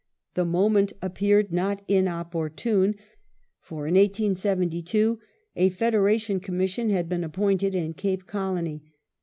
[0.33, 2.95] The moment appeared not inopportune,
[3.59, 5.19] for in 1872
[5.55, 8.81] a Federation Commission had been appointed in Cape Colony.